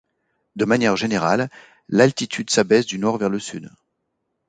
[0.55, 1.47] De manière générale
[1.87, 3.69] l'altitude s'abaisse du nord vers le sud.